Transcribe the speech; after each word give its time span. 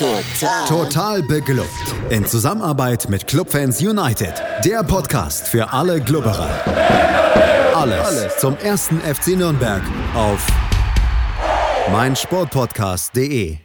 Total. 0.00 0.64
Total 0.66 1.22
beglückt. 1.22 1.94
In 2.08 2.24
Zusammenarbeit 2.24 3.10
mit 3.10 3.26
Clubfans 3.26 3.82
United. 3.82 4.32
Der 4.64 4.82
Podcast 4.82 5.46
für 5.46 5.74
alle 5.74 6.00
Glubberer. 6.00 6.48
Alles, 7.74 8.00
Alles 8.00 8.38
zum 8.38 8.56
ersten 8.56 8.98
FC 9.00 9.36
Nürnberg 9.36 9.82
auf 10.14 10.46
meinsportpodcast.de. 11.92 13.58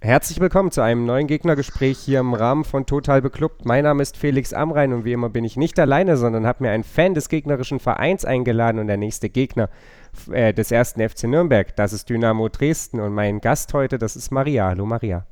Herzlich 0.00 0.40
willkommen 0.40 0.70
zu 0.70 0.80
einem 0.80 1.04
neuen 1.04 1.26
Gegnergespräch 1.26 1.98
hier 1.98 2.20
im 2.20 2.32
Rahmen 2.32 2.64
von 2.64 2.86
Total 2.86 3.20
Beklubbt. 3.20 3.66
Mein 3.66 3.84
Name 3.84 4.02
ist 4.02 4.16
Felix 4.16 4.54
Amrein 4.54 4.94
und 4.94 5.04
wie 5.04 5.12
immer 5.12 5.28
bin 5.28 5.44
ich 5.44 5.58
nicht 5.58 5.78
alleine, 5.78 6.16
sondern 6.16 6.46
habe 6.46 6.64
mir 6.64 6.70
einen 6.70 6.84
Fan 6.84 7.12
des 7.12 7.28
gegnerischen 7.28 7.78
Vereins 7.78 8.24
eingeladen 8.24 8.78
und 8.78 8.86
der 8.86 8.96
nächste 8.96 9.28
Gegner 9.28 9.68
äh, 10.32 10.54
des 10.54 10.72
ersten 10.72 11.06
FC 11.06 11.24
Nürnberg, 11.24 11.76
das 11.76 11.92
ist 11.92 12.08
Dynamo 12.08 12.48
Dresden 12.48 13.00
und 13.00 13.12
mein 13.12 13.42
Gast 13.42 13.74
heute, 13.74 13.98
das 13.98 14.16
ist 14.16 14.30
Maria. 14.30 14.68
Hallo 14.68 14.86
Maria. 14.86 15.26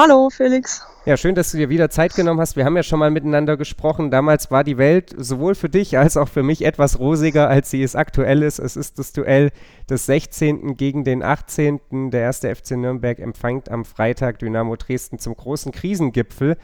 Hallo 0.00 0.30
Felix. 0.30 0.86
Ja, 1.06 1.16
schön, 1.16 1.34
dass 1.34 1.50
du 1.50 1.56
dir 1.56 1.70
wieder 1.70 1.90
Zeit 1.90 2.14
genommen 2.14 2.38
hast. 2.38 2.54
Wir 2.54 2.64
haben 2.64 2.76
ja 2.76 2.84
schon 2.84 3.00
mal 3.00 3.10
miteinander 3.10 3.56
gesprochen. 3.56 4.12
Damals 4.12 4.48
war 4.48 4.62
die 4.62 4.78
Welt 4.78 5.12
sowohl 5.16 5.56
für 5.56 5.68
dich 5.68 5.98
als 5.98 6.16
auch 6.16 6.28
für 6.28 6.44
mich 6.44 6.64
etwas 6.64 7.00
rosiger, 7.00 7.48
als 7.48 7.72
sie 7.72 7.82
es 7.82 7.96
aktuell 7.96 8.44
ist. 8.44 8.60
Es 8.60 8.76
ist 8.76 9.00
das 9.00 9.12
Duell 9.12 9.50
des 9.90 10.06
16. 10.06 10.76
gegen 10.76 11.02
den 11.02 11.24
18. 11.24 12.12
Der 12.12 12.20
erste 12.20 12.54
FC 12.54 12.76
Nürnberg 12.76 13.18
empfängt 13.18 13.72
am 13.72 13.84
Freitag 13.84 14.38
Dynamo 14.38 14.76
Dresden 14.76 15.18
zum 15.18 15.34
großen 15.34 15.72
Krisengipfel. 15.72 16.58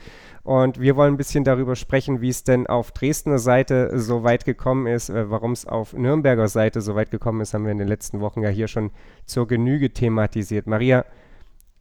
Und 0.45 0.79
wir 0.79 0.95
wollen 0.95 1.15
ein 1.15 1.17
bisschen 1.17 1.43
darüber 1.43 1.75
sprechen, 1.75 2.21
wie 2.21 2.29
es 2.29 2.45
denn 2.45 2.69
auf 2.69 2.93
Dresdner 2.93 3.41
Seite 3.41 3.99
so 3.99 4.23
weit 4.23 4.45
gekommen 4.45 4.87
ist, 4.87 5.09
äh, 5.09 5.29
warum 5.29 5.51
es 5.51 5.67
auf 5.67 5.93
Nürnberger 5.93 6.47
Seite 6.47 6.83
so 6.83 6.95
weit 6.95 7.11
gekommen 7.11 7.41
ist, 7.41 7.53
haben 7.53 7.65
wir 7.65 7.73
in 7.73 7.79
den 7.79 7.89
letzten 7.89 8.21
Wochen 8.21 8.43
ja 8.43 8.51
hier 8.51 8.69
schon 8.69 8.93
zur 9.27 9.49
Genüge 9.49 9.93
thematisiert. 9.93 10.69
Maria, 10.69 11.05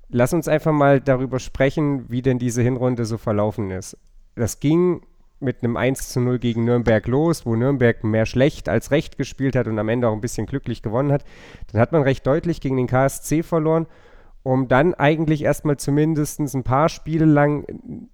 lass 0.10 0.34
uns 0.34 0.48
einfach 0.48 0.72
mal 0.72 1.02
darüber 1.02 1.40
sprechen, 1.40 2.06
wie 2.10 2.22
denn 2.22 2.40
diese 2.40 2.62
Hinrunde 2.62 3.06
so 3.06 3.18
verlaufen 3.18 3.72
ist. 3.72 3.98
Das 4.36 4.60
ging 4.60 5.02
mit 5.40 5.62
einem 5.62 5.76
1 5.76 6.10
zu 6.10 6.22
0 6.22 6.40
gegen 6.40 6.64
Nürnberg 6.64 7.06
los, 7.08 7.46
wo 7.46 7.56
Nürnberg 7.56 8.04
mehr 8.04 8.26
schlecht 8.26 8.70
als 8.70 8.92
recht 8.92 9.18
gespielt 9.18 9.56
hat 9.56 9.68
und 9.68 9.78
am 9.78 9.90
Ende 9.90 10.08
auch 10.08 10.14
ein 10.14 10.22
bisschen 10.22 10.46
glücklich 10.46 10.82
gewonnen 10.82 11.12
hat. 11.12 11.26
Dann 11.72 11.82
hat 11.82 11.92
man 11.92 12.02
recht 12.04 12.26
deutlich 12.26 12.62
gegen 12.62 12.78
den 12.78 12.88
KSC 12.88 13.44
verloren, 13.44 13.88
um 14.44 14.70
dann 14.70 14.94
eigentlich 14.94 15.44
erstmal 15.44 15.78
zumindest 15.78 16.40
ein 16.40 16.64
paar 16.64 16.88
Spiele 16.88 17.26
lang 17.26 17.66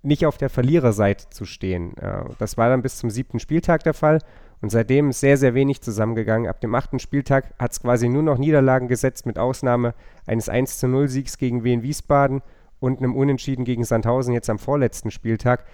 nicht 0.02 0.25
auf 0.25 0.38
der 0.38 0.49
Verliererseite 0.49 1.30
zu 1.30 1.45
stehen. 1.45 1.94
Das 2.39 2.58
war 2.58 2.69
dann 2.69 2.81
bis 2.81 2.97
zum 2.97 3.11
siebten 3.11 3.39
Spieltag 3.39 3.83
der 3.83 3.94
Fall 3.94 4.19
und 4.61 4.69
seitdem 4.69 5.09
ist 5.09 5.21
sehr, 5.21 5.38
sehr 5.38 5.53
wenig 5.53 5.81
zusammengegangen. 5.81 6.49
Ab 6.49 6.59
dem 6.59 6.75
achten 6.75 6.99
Spieltag 6.99 7.53
hat 7.57 7.71
es 7.71 7.81
quasi 7.81 8.09
nur 8.09 8.23
noch 8.23 8.38
Niederlagen 8.38 8.88
gesetzt, 8.88 9.25
mit 9.25 9.39
Ausnahme 9.39 9.93
eines 10.27 10.49
1 10.49 10.83
0 10.83 11.07
Siegs 11.07 11.38
gegen 11.38 11.63
Wien 11.63 11.81
Wiesbaden 11.81 12.41
und 12.80 12.99
einem 12.99 13.15
Unentschieden 13.15 13.65
gegen 13.65 13.83
Sandhausen 13.83 14.33
jetzt 14.33 14.49
am 14.49 14.59
vorletzten 14.59 15.11
Spieltag. 15.11 15.65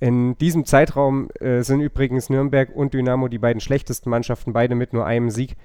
In 0.00 0.36
diesem 0.38 0.64
Zeitraum 0.64 1.28
äh, 1.40 1.62
sind 1.62 1.80
übrigens 1.80 2.30
Nürnberg 2.30 2.74
und 2.74 2.94
Dynamo 2.94 3.28
die 3.28 3.38
beiden 3.38 3.60
schlechtesten 3.60 4.10
Mannschaften, 4.10 4.52
beide 4.52 4.74
mit 4.74 4.92
nur 4.92 5.06
einem 5.06 5.30
Sieg. 5.30 5.56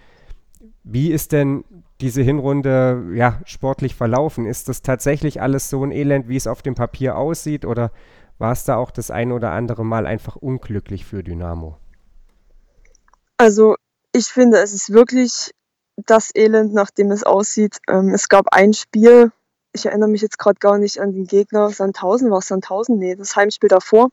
Wie 0.84 1.12
ist 1.12 1.32
denn 1.32 1.64
diese 2.02 2.22
Hinrunde 2.22 3.14
ja, 3.16 3.42
sportlich 3.46 3.96
verlaufen? 3.96 4.46
Ist 4.46 4.70
das 4.70 4.82
tatsächlich 4.82 5.42
alles 5.42 5.70
so 5.70 5.84
ein 5.84 5.92
Elend, 5.92 6.30
wie 6.30 6.36
es 6.36 6.48
auf 6.48 6.62
dem 6.62 6.76
Papier 6.76 7.18
aussieht, 7.18 7.66
oder 7.66 7.92
war 8.38 8.52
es 8.52 8.64
da 8.66 8.76
auch 8.76 8.92
das 8.92 9.10
ein 9.10 9.32
oder 9.32 9.52
andere 9.52 9.84
Mal 9.84 10.06
einfach 10.06 10.36
unglücklich 10.36 11.06
für 11.06 11.24
Dynamo? 11.24 11.78
Also 13.38 13.76
ich 14.14 14.28
finde, 14.28 14.58
es 14.58 14.74
ist 14.74 14.92
wirklich 14.92 15.52
das 15.96 16.32
Elend, 16.36 16.74
nach 16.74 16.92
dem 16.92 17.12
es 17.12 17.24
aussieht. 17.24 17.78
Ähm, 17.88 18.10
es 18.14 18.30
gab 18.30 18.48
ein 18.52 18.74
Spiel, 18.74 19.32
ich 19.74 19.86
erinnere 19.86 20.10
mich 20.10 20.22
jetzt 20.22 20.40
gerade 20.40 20.60
gar 20.60 20.78
nicht 20.78 21.00
an 21.00 21.14
den 21.14 21.28
Gegner. 21.28 21.70
Sandhausen 21.70 22.32
war 22.32 22.40
es 22.40 22.48
Sandhausen? 22.48 22.98
Nee, 22.98 23.16
das 23.16 23.36
Heimspiel 23.36 23.70
davor. 23.70 24.10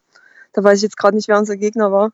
Da 0.53 0.63
weiß 0.63 0.79
ich 0.79 0.83
jetzt 0.83 0.97
gerade 0.99 1.17
nicht, 1.17 1.29
wer 1.29 1.39
unser 1.39 1.57
Gegner 1.57 1.91
war. 1.91 2.13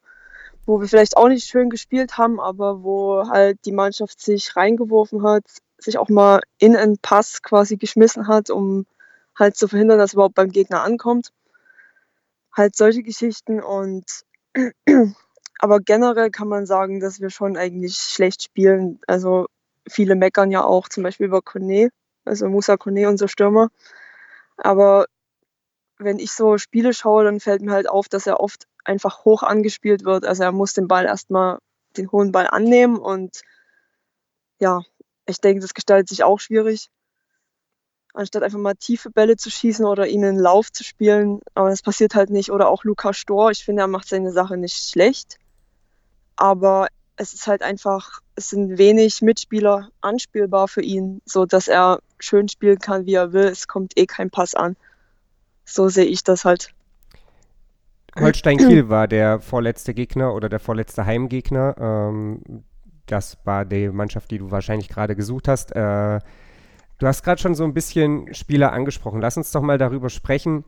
Wo 0.66 0.80
wir 0.80 0.88
vielleicht 0.88 1.16
auch 1.16 1.28
nicht 1.28 1.46
schön 1.48 1.68
gespielt 1.68 2.16
haben, 2.16 2.38
aber 2.38 2.82
wo 2.84 3.28
halt 3.28 3.58
die 3.64 3.72
Mannschaft 3.72 4.20
sich 4.20 4.54
reingeworfen 4.56 5.22
hat, 5.24 5.44
sich 5.78 5.98
auch 5.98 6.08
mal 6.08 6.40
in 6.58 6.76
einen 6.76 6.98
Pass 6.98 7.42
quasi 7.42 7.76
geschmissen 7.76 8.28
hat, 8.28 8.50
um 8.50 8.86
halt 9.36 9.56
zu 9.56 9.66
verhindern, 9.68 9.98
dass 9.98 10.12
überhaupt 10.12 10.34
beim 10.34 10.50
Gegner 10.50 10.82
ankommt. 10.82 11.32
Halt 12.56 12.76
solche 12.76 13.02
Geschichten 13.02 13.60
und 13.60 14.04
aber 15.62 15.78
generell 15.80 16.30
kann 16.30 16.48
man 16.48 16.64
sagen, 16.64 17.00
dass 17.00 17.20
wir 17.20 17.28
schon 17.28 17.58
eigentlich 17.58 17.96
schlecht 17.96 18.42
spielen. 18.42 18.98
Also 19.06 19.46
viele 19.86 20.14
meckern 20.14 20.50
ja 20.50 20.64
auch 20.64 20.88
zum 20.88 21.02
Beispiel 21.02 21.26
über 21.26 21.42
Kone, 21.42 21.90
also 22.24 22.48
Musa 22.48 22.78
Kone, 22.78 23.06
unser 23.06 23.28
Stürmer. 23.28 23.68
Aber 24.56 25.04
wenn 25.98 26.18
ich 26.18 26.32
so 26.32 26.56
Spiele 26.56 26.94
schaue, 26.94 27.24
dann 27.24 27.40
fällt 27.40 27.60
mir 27.60 27.72
halt 27.72 27.90
auf, 27.90 28.08
dass 28.08 28.26
er 28.26 28.40
oft 28.40 28.66
einfach 28.84 29.26
hoch 29.26 29.42
angespielt 29.42 30.04
wird. 30.04 30.24
Also 30.24 30.44
er 30.44 30.52
muss 30.52 30.72
den 30.72 30.88
Ball 30.88 31.04
erstmal 31.04 31.58
den 31.98 32.10
hohen 32.10 32.32
Ball 32.32 32.46
annehmen 32.46 32.96
und 32.96 33.42
ja, 34.60 34.80
ich 35.26 35.42
denke, 35.42 35.60
das 35.60 35.74
gestaltet 35.74 36.08
sich 36.08 36.24
auch 36.24 36.40
schwierig. 36.40 36.88
Anstatt 38.14 38.44
einfach 38.44 38.58
mal 38.58 38.74
tiefe 38.76 39.10
Bälle 39.10 39.36
zu 39.36 39.50
schießen 39.50 39.84
oder 39.84 40.06
ihnen 40.06 40.38
Lauf 40.38 40.72
zu 40.72 40.84
spielen. 40.84 41.40
Aber 41.54 41.68
das 41.68 41.82
passiert 41.82 42.14
halt 42.14 42.30
nicht. 42.30 42.50
Oder 42.50 42.68
auch 42.68 42.84
Lukas 42.84 43.18
Stor, 43.18 43.50
ich 43.50 43.64
finde, 43.64 43.82
er 43.82 43.88
macht 43.88 44.08
seine 44.08 44.32
Sache 44.32 44.56
nicht 44.56 44.90
schlecht 44.90 45.38
aber 46.40 46.88
es 47.16 47.34
ist 47.34 47.46
halt 47.46 47.62
einfach, 47.62 48.20
es 48.34 48.48
sind 48.48 48.78
wenig 48.78 49.20
Mitspieler 49.20 49.90
anspielbar 50.00 50.68
für 50.68 50.80
ihn, 50.80 51.20
so 51.26 51.44
dass 51.44 51.68
er 51.68 52.00
schön 52.18 52.48
spielen 52.48 52.78
kann, 52.78 53.04
wie 53.04 53.14
er 53.14 53.34
will. 53.34 53.44
Es 53.44 53.68
kommt 53.68 53.92
eh 53.96 54.06
kein 54.06 54.30
Pass 54.30 54.54
an. 54.54 54.76
So 55.66 55.90
sehe 55.90 56.06
ich 56.06 56.24
das 56.24 56.46
halt. 56.46 56.72
Holstein 58.18 58.56
Kiel 58.56 58.88
war 58.88 59.06
der 59.06 59.40
vorletzte 59.40 59.92
Gegner 59.92 60.34
oder 60.34 60.48
der 60.48 60.60
vorletzte 60.60 61.04
Heimgegner. 61.04 61.76
Ähm, 61.78 62.64
das 63.04 63.36
war 63.44 63.66
die 63.66 63.90
Mannschaft, 63.90 64.30
die 64.30 64.38
du 64.38 64.50
wahrscheinlich 64.50 64.88
gerade 64.88 65.14
gesucht 65.14 65.46
hast. 65.46 65.72
Äh, 65.72 66.20
du 66.98 67.06
hast 67.06 67.22
gerade 67.22 67.40
schon 67.40 67.54
so 67.54 67.64
ein 67.64 67.74
bisschen 67.74 68.32
Spieler 68.32 68.72
angesprochen. 68.72 69.20
Lass 69.20 69.36
uns 69.36 69.52
doch 69.52 69.62
mal 69.62 69.78
darüber 69.78 70.08
sprechen, 70.08 70.64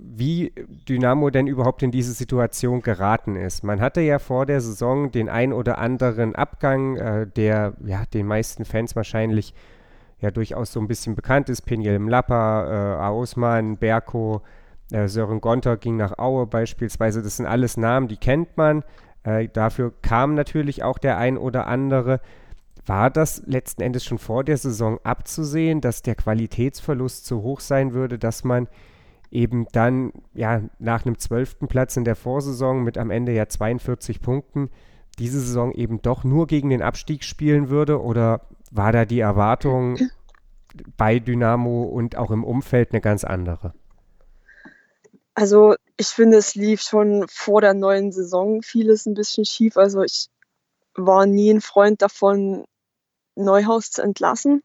wie 0.00 0.52
Dynamo 0.88 1.30
denn 1.30 1.48
überhaupt 1.48 1.82
in 1.82 1.90
diese 1.90 2.12
Situation 2.12 2.82
geraten 2.82 3.34
ist. 3.34 3.64
Man 3.64 3.80
hatte 3.80 4.00
ja 4.00 4.20
vor 4.20 4.46
der 4.46 4.60
Saison 4.60 5.10
den 5.10 5.28
ein 5.28 5.52
oder 5.52 5.78
anderen 5.78 6.36
Abgang, 6.36 6.96
äh, 6.96 7.26
der 7.26 7.74
ja 7.84 8.04
den 8.14 8.26
meisten 8.26 8.64
Fans 8.64 8.94
wahrscheinlich 8.94 9.54
ja 10.20 10.30
durchaus 10.30 10.72
so 10.72 10.80
ein 10.80 10.86
bisschen 10.86 11.16
bekannt 11.16 11.48
ist. 11.48 11.62
Peniel 11.62 11.98
Mlappa, 11.98 12.98
äh, 13.00 13.06
Ausmann, 13.06 13.76
Berko, 13.76 14.42
äh, 14.92 15.08
Sören 15.08 15.40
Gonter 15.40 15.76
ging 15.76 15.96
nach 15.96 16.16
Aue 16.18 16.46
beispielsweise. 16.46 17.22
Das 17.22 17.36
sind 17.36 17.46
alles 17.46 17.76
Namen, 17.76 18.06
die 18.06 18.16
kennt 18.16 18.56
man. 18.56 18.84
Äh, 19.24 19.48
dafür 19.48 19.92
kam 20.02 20.34
natürlich 20.34 20.84
auch 20.84 20.98
der 20.98 21.18
ein 21.18 21.36
oder 21.36 21.66
andere. 21.66 22.20
War 22.86 23.10
das 23.10 23.42
letzten 23.46 23.82
Endes 23.82 24.04
schon 24.04 24.18
vor 24.18 24.44
der 24.44 24.56
Saison 24.56 24.98
abzusehen, 25.02 25.80
dass 25.80 26.02
der 26.02 26.14
Qualitätsverlust 26.14 27.26
so 27.26 27.42
hoch 27.42 27.60
sein 27.60 27.92
würde, 27.92 28.18
dass 28.18 28.44
man 28.44 28.68
eben 29.30 29.66
dann 29.72 30.12
ja 30.34 30.62
nach 30.78 31.04
einem 31.04 31.18
zwölften 31.18 31.68
Platz 31.68 31.96
in 31.96 32.04
der 32.04 32.16
Vorsaison 32.16 32.82
mit 32.82 32.98
am 32.98 33.10
Ende 33.10 33.32
ja 33.32 33.48
42 33.48 34.20
Punkten 34.20 34.70
diese 35.18 35.40
Saison 35.40 35.72
eben 35.72 36.00
doch 36.00 36.24
nur 36.24 36.46
gegen 36.46 36.70
den 36.70 36.82
Abstieg 36.82 37.24
spielen 37.24 37.68
würde? 37.70 38.00
Oder 38.00 38.42
war 38.70 38.92
da 38.92 39.04
die 39.04 39.20
Erwartung 39.20 39.98
bei 40.96 41.18
Dynamo 41.18 41.82
und 41.84 42.16
auch 42.16 42.30
im 42.30 42.44
Umfeld 42.44 42.92
eine 42.92 43.00
ganz 43.00 43.24
andere? 43.24 43.74
Also 45.34 45.76
ich 45.96 46.08
finde, 46.08 46.38
es 46.38 46.54
lief 46.54 46.82
schon 46.82 47.26
vor 47.28 47.60
der 47.60 47.74
neuen 47.74 48.12
Saison 48.12 48.62
vieles 48.62 49.06
ein 49.06 49.14
bisschen 49.14 49.44
schief. 49.44 49.76
Also 49.76 50.02
ich 50.02 50.28
war 50.94 51.26
nie 51.26 51.50
ein 51.50 51.60
Freund 51.60 52.02
davon, 52.02 52.64
Neuhaus 53.36 53.90
zu 53.90 54.02
entlassen. 54.02 54.62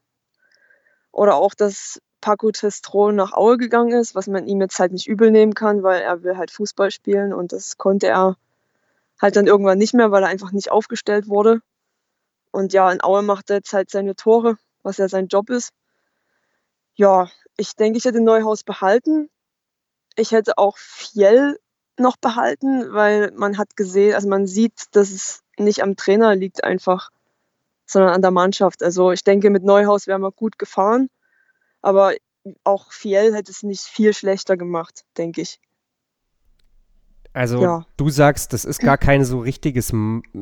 Oder 1.12 1.36
auch, 1.36 1.54
dass 1.54 2.02
Paco 2.24 2.52
Testro 2.52 3.12
nach 3.12 3.34
Aue 3.34 3.58
gegangen 3.58 3.92
ist, 4.00 4.16
was 4.16 4.28
man 4.28 4.48
ihm 4.48 4.62
jetzt 4.62 4.80
halt 4.80 4.94
nicht 4.94 5.08
übel 5.08 5.30
nehmen 5.30 5.54
kann, 5.54 5.84
weil 5.84 6.02
er 6.02 6.24
will 6.24 6.38
halt 6.38 6.52
Fußball 6.52 6.90
spielen 6.90 7.34
und 7.34 7.52
das 7.52 7.78
konnte 7.78 8.08
er 8.08 8.38
halt 9.22 9.36
dann 9.36 9.46
irgendwann 9.46 9.78
nicht 9.78 9.94
mehr, 9.94 10.10
weil 10.10 10.24
er 10.24 10.30
einfach 10.30 10.54
nicht 10.54 10.72
aufgestellt 10.72 11.28
wurde. 11.28 11.60
Und 12.50 12.72
ja, 12.72 12.90
in 12.90 13.04
Aue 13.04 13.24
macht 13.24 13.50
er 13.50 13.58
jetzt 13.58 13.74
halt 13.74 13.90
seine 13.90 14.16
Tore, 14.16 14.58
was 14.84 14.98
ja 14.98 15.10
sein 15.10 15.28
Job 15.28 15.50
ist. 15.50 15.72
Ja, 16.96 17.30
ich 17.58 17.76
denke, 17.76 17.98
ich 17.98 18.06
hätte 18.06 18.22
Neuhaus 18.22 18.64
behalten. 18.64 19.30
Ich 20.16 20.32
hätte 20.32 20.58
auch 20.58 20.78
Fiel 20.78 21.60
noch 21.98 22.16
behalten, 22.16 22.94
weil 22.94 23.32
man 23.32 23.58
hat 23.58 23.76
gesehen, 23.76 24.16
also 24.16 24.30
man 24.30 24.48
sieht, 24.48 24.96
dass 24.96 25.12
es 25.12 25.42
nicht 25.58 25.84
am 25.84 25.98
Trainer 25.98 26.38
liegt 26.38 26.64
einfach, 26.64 27.10
sondern 27.86 28.14
an 28.14 28.22
der 28.22 28.32
Mannschaft. 28.32 28.82
Also 28.82 29.12
ich 29.12 29.26
denke, 29.26 29.50
mit 29.50 29.66
Neuhaus 29.66 30.08
wären 30.08 30.22
wir 30.22 30.32
gut 30.32 30.58
gefahren. 30.58 31.10
Aber 31.84 32.16
auch 32.64 32.92
Fiel 32.92 33.36
hätte 33.36 33.52
es 33.52 33.62
nicht 33.62 33.82
viel 33.82 34.14
schlechter 34.14 34.58
gemacht, 34.58 35.04
denke 35.18 35.42
ich. 35.42 35.60
Also 37.34 37.62
ja. 37.62 37.86
du 37.98 38.10
sagst, 38.10 38.54
das 38.54 38.66
ist 38.66 38.80
gar 38.80 38.98
kein 38.98 39.26
so 39.26 39.40
richtiges 39.40 39.92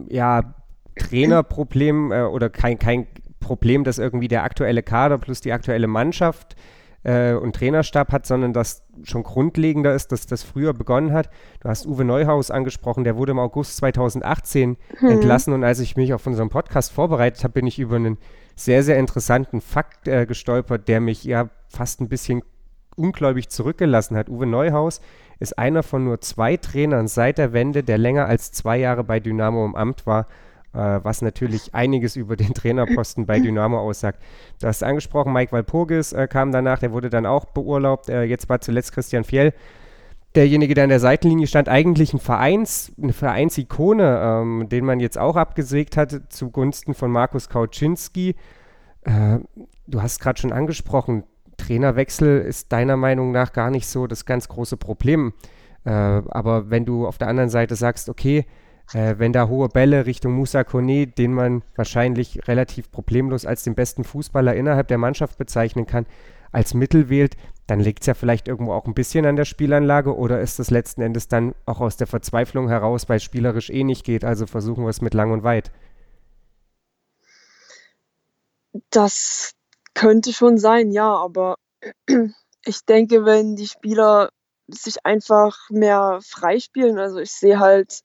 ja, 0.10 0.56
Trainerproblem 0.98 2.12
äh, 2.12 2.24
oder 2.24 2.50
kein, 2.50 2.80
kein 2.80 3.08
Problem, 3.40 3.84
dass 3.84 3.98
irgendwie 3.98 4.28
der 4.28 4.44
aktuelle 4.44 4.84
Kader 4.84 5.18
plus 5.18 5.42
die 5.42 5.54
aktuelle 5.54 5.88
Mannschaft 5.88 6.56
äh, 7.04 7.34
und 7.34 7.56
Trainerstab 7.56 8.12
hat, 8.12 8.26
sondern 8.26 8.52
das 8.52 8.84
schon 9.04 9.24
grundlegender 9.24 9.96
ist, 9.96 10.12
dass 10.12 10.28
das 10.28 10.44
früher 10.44 10.74
begonnen 10.74 11.14
hat. 11.14 11.30
Du 11.62 11.70
hast 11.70 11.88
Uwe 11.88 12.04
Neuhaus 12.04 12.52
angesprochen, 12.52 13.04
der 13.06 13.16
wurde 13.16 13.32
im 13.32 13.40
August 13.40 13.78
2018 13.78 14.78
hm. 14.98 15.10
entlassen 15.10 15.54
und 15.54 15.64
als 15.64 15.80
ich 15.80 15.96
mich 15.96 16.14
auf 16.14 16.28
unseren 16.28 16.50
Podcast 16.50 16.92
vorbereitet 16.92 17.44
habe, 17.44 17.54
bin 17.54 17.68
ich 17.68 17.80
über 17.80 17.96
einen 17.96 18.18
sehr, 18.56 18.84
sehr 18.84 18.98
interessanten 18.98 19.62
Fakt 19.62 20.08
äh, 20.08 20.26
gestolpert, 20.26 20.88
der 20.88 21.00
mich 21.00 21.24
ja 21.24 21.50
fast 21.70 22.02
ein 22.02 22.10
bisschen 22.10 22.44
ungläubig 22.96 23.50
zurückgelassen 23.50 24.18
hat. 24.18 24.30
Uwe 24.30 24.46
Neuhaus 24.46 25.02
ist 25.40 25.58
einer 25.58 25.84
von 25.84 26.04
nur 26.04 26.22
zwei 26.22 26.58
Trainern 26.58 27.08
seit 27.08 27.38
der 27.38 27.54
Wende, 27.54 27.84
der 27.84 27.98
länger 27.98 28.26
als 28.28 28.52
zwei 28.52 28.78
Jahre 28.78 29.04
bei 29.04 29.20
Dynamo 29.20 29.66
im 29.66 29.76
Amt 29.76 30.06
war 30.06 30.28
äh, 30.74 31.00
was 31.04 31.22
natürlich 31.22 31.74
einiges 31.74 32.16
über 32.16 32.36
den 32.36 32.54
Trainerposten 32.54 33.26
bei 33.26 33.40
Dynamo 33.40 33.80
aussagt. 33.80 34.22
Du 34.60 34.68
hast 34.68 34.84
angesprochen, 34.84 35.34
Mike 35.34 35.52
Walpurgis 35.52 36.14
äh, 36.14 36.28
kam 36.28 36.52
danach, 36.52 36.80
der 36.80 36.92
wurde 36.92 37.10
dann 37.10 37.26
auch 37.26 37.46
beurlaubt. 37.46 38.10
Äh, 38.10 38.24
jetzt 38.24 38.50
war 38.50 38.62
zuletzt 38.62 38.94
Christian 38.94 39.24
Fjell 39.24 39.54
derjenige, 40.36 40.74
der 40.74 40.86
an 40.86 40.90
der 40.90 41.00
Seitenlinie 41.00 41.48
stand, 41.48 41.70
eigentlich 41.70 42.14
ein 42.14 42.20
Vereins, 42.20 42.92
eine 43.02 43.14
Vereinsikone, 43.14 44.22
ähm, 44.24 44.70
den 44.70 44.86
man 44.86 45.00
jetzt 45.00 45.18
auch 45.18 45.36
abgesägt 45.36 45.98
hatte 45.98 46.28
zugunsten 46.30 46.94
von 46.94 47.12
Markus 47.12 47.50
Kauczynski. 47.50 48.36
Äh, 49.04 49.40
du 49.88 50.02
hast 50.02 50.20
gerade 50.20 50.40
schon 50.40 50.54
angesprochen, 50.54 51.24
Trainerwechsel 51.58 52.42
ist 52.42 52.72
deiner 52.72 52.98
Meinung 52.98 53.32
nach 53.32 53.54
gar 53.54 53.70
nicht 53.70 53.88
so 53.88 54.08
das 54.08 54.26
ganz 54.26 54.48
große 54.48 54.78
Problem. 54.78 55.34
Äh, 55.84 55.92
aber 55.92 56.70
wenn 56.70 56.86
du 56.86 57.08
auf 57.08 57.18
der 57.18 57.28
anderen 57.28 57.50
Seite 57.50 57.76
sagst, 57.76 58.10
okay, 58.10 58.46
äh, 58.94 59.16
wenn 59.18 59.34
da 59.34 59.48
hohe 59.48 59.70
Bälle 59.70 60.06
Richtung 60.06 60.34
Musa 60.34 60.64
Kone, 60.64 61.08
den 61.08 61.34
man 61.34 61.64
wahrscheinlich 61.76 62.48
relativ 62.48 62.92
problemlos 62.92 63.46
als 63.46 63.64
den 63.64 63.76
besten 63.76 64.04
Fußballer 64.04 64.56
innerhalb 64.56 64.88
der 64.88 64.98
Mannschaft 64.98 65.38
bezeichnen 65.38 65.86
kann, 65.86 66.06
als 66.52 66.74
Mittel 66.74 67.10
wählt, 67.10 67.38
dann 67.72 67.80
liegt 67.80 68.02
es 68.02 68.08
ja 68.08 68.16
vielleicht 68.16 68.50
irgendwo 68.50 68.74
auch 68.74 68.86
ein 68.86 68.94
bisschen 68.94 69.26
an 69.26 69.38
der 69.38 69.46
Spielanlage 69.46 70.18
oder 70.18 70.42
ist 70.42 70.60
es 70.60 70.72
letzten 70.72 71.02
Endes 71.02 71.30
dann 71.30 71.56
auch 71.66 71.80
aus 71.80 71.96
der 71.96 72.06
Verzweiflung 72.06 72.68
heraus, 72.68 73.08
weil 73.08 73.16
es 73.16 73.24
spielerisch 73.24 73.70
eh 73.70 73.86
nicht 73.86 74.04
geht, 74.04 74.26
also 74.26 74.46
versuchen 74.46 74.84
wir 74.84 74.90
es 74.90 75.00
mit 75.00 75.14
lang 75.14 75.32
und 75.32 75.44
weit? 75.44 75.72
Das 78.90 79.54
könnte 79.94 80.34
schon 80.34 80.58
sein, 80.58 80.92
ja, 80.92 81.16
aber 81.16 81.56
ich 82.66 82.84
denke, 82.90 83.24
wenn 83.24 83.56
die 83.56 83.68
Spieler 83.68 84.32
sich 84.68 85.06
einfach 85.06 85.58
mehr 85.70 86.20
freispielen, 86.28 87.00
also 87.00 87.20
ich 87.20 87.32
sehe 87.32 87.62
halt 87.62 88.02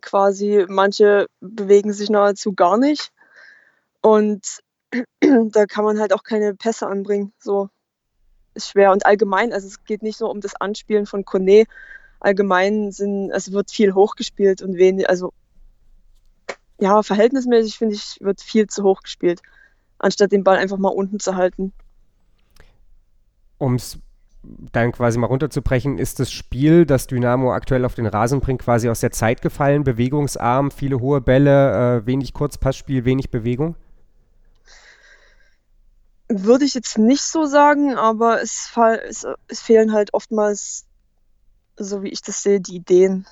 quasi, 0.00 0.64
manche 0.66 1.26
bewegen 1.40 1.92
sich 1.92 2.08
nahezu 2.08 2.54
gar 2.54 2.78
nicht. 2.78 3.10
Und 4.00 4.60
da 5.20 5.66
kann 5.66 5.84
man 5.84 6.00
halt 6.00 6.14
auch 6.14 6.22
keine 6.22 6.54
Pässe 6.54 6.86
anbringen. 6.86 7.34
So 7.38 7.68
ist 8.54 8.70
schwer. 8.70 8.92
Und 8.92 9.06
allgemein, 9.06 9.52
also 9.52 9.66
es 9.66 9.84
geht 9.84 10.02
nicht 10.02 10.20
nur 10.20 10.30
um 10.30 10.40
das 10.40 10.54
Anspielen 10.56 11.06
von 11.06 11.24
Kone. 11.24 11.64
Allgemein 12.20 12.90
sind, 12.92 13.30
es 13.30 13.52
wird 13.52 13.70
viel 13.70 13.94
hochgespielt 13.94 14.62
und 14.62 14.76
wenig, 14.76 15.08
also 15.08 15.32
ja, 16.80 17.02
verhältnismäßig 17.02 17.76
finde 17.76 17.94
ich, 17.94 18.18
wird 18.20 18.40
viel 18.40 18.66
zu 18.66 18.82
hoch 18.82 19.02
gespielt, 19.02 19.42
anstatt 19.98 20.32
den 20.32 20.44
Ball 20.44 20.58
einfach 20.58 20.78
mal 20.78 20.88
unten 20.88 21.20
zu 21.20 21.36
halten. 21.36 21.72
Um 23.58 23.74
es 23.74 23.98
dann 24.72 24.92
quasi 24.92 25.18
mal 25.18 25.26
runterzubrechen, 25.26 25.98
ist 25.98 26.20
das 26.20 26.30
Spiel, 26.30 26.84
das 26.84 27.06
Dynamo 27.06 27.52
aktuell 27.52 27.84
auf 27.84 27.94
den 27.94 28.06
Rasen 28.06 28.40
bringt, 28.40 28.62
quasi 28.62 28.88
aus 28.88 29.00
der 29.00 29.10
Zeit 29.10 29.40
gefallen, 29.40 29.84
bewegungsarm, 29.84 30.70
viele 30.70 31.00
hohe 31.00 31.20
Bälle, 31.20 32.02
äh, 32.02 32.06
wenig 32.06 32.34
Kurzpassspiel, 32.34 33.04
wenig 33.04 33.30
Bewegung? 33.30 33.76
Würde 36.28 36.64
ich 36.64 36.74
jetzt 36.74 36.96
nicht 36.98 37.22
so 37.22 37.44
sagen, 37.44 37.94
aber 37.94 38.40
es, 38.40 38.72
es, 39.06 39.26
es 39.48 39.60
fehlen 39.60 39.92
halt 39.92 40.14
oftmals, 40.14 40.86
so 41.76 42.02
wie 42.02 42.08
ich 42.08 42.22
das 42.22 42.42
sehe, 42.42 42.60
die 42.60 42.76
Ideen. 42.76 43.26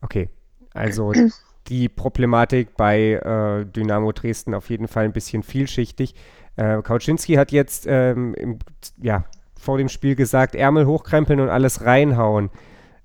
Okay, 0.00 0.28
also 0.72 1.12
die 1.68 1.88
Problematik 1.88 2.76
bei 2.76 3.12
äh, 3.14 3.64
Dynamo 3.66 4.12
Dresden 4.12 4.54
auf 4.54 4.70
jeden 4.70 4.88
Fall 4.88 5.04
ein 5.04 5.12
bisschen 5.12 5.42
vielschichtig. 5.42 6.14
Äh, 6.56 6.82
Kauczynski 6.82 7.34
hat 7.34 7.50
jetzt 7.50 7.86
ähm, 7.88 8.34
im, 8.34 8.58
ja, 9.00 9.24
vor 9.58 9.78
dem 9.78 9.88
Spiel 9.88 10.16
gesagt, 10.16 10.54
Ärmel 10.54 10.86
hochkrempeln 10.86 11.40
und 11.40 11.48
alles 11.48 11.84
reinhauen. 11.84 12.50